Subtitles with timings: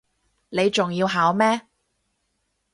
[0.49, 1.61] 你仲要考咩